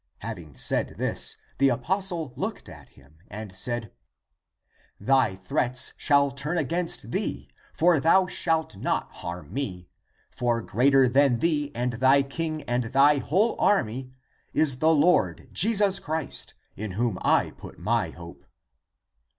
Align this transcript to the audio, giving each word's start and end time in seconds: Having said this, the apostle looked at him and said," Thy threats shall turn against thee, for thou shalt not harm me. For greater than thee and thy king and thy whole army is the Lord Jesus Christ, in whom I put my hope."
Having 0.21 0.55
said 0.57 0.95
this, 0.97 1.37
the 1.59 1.69
apostle 1.69 2.33
looked 2.35 2.67
at 2.67 2.89
him 2.89 3.17
and 3.29 3.53
said," 3.53 3.91
Thy 4.99 5.35
threats 5.35 5.93
shall 5.95 6.31
turn 6.31 6.57
against 6.57 7.11
thee, 7.11 7.51
for 7.71 7.99
thou 7.99 8.25
shalt 8.25 8.75
not 8.77 9.11
harm 9.17 9.53
me. 9.53 9.89
For 10.31 10.59
greater 10.63 11.07
than 11.07 11.37
thee 11.37 11.71
and 11.75 11.93
thy 11.93 12.23
king 12.23 12.63
and 12.63 12.85
thy 12.85 13.19
whole 13.19 13.55
army 13.59 14.11
is 14.55 14.79
the 14.79 14.89
Lord 14.89 15.47
Jesus 15.51 15.99
Christ, 15.99 16.55
in 16.75 16.93
whom 16.93 17.19
I 17.21 17.51
put 17.51 17.77
my 17.77 18.09
hope." 18.09 18.47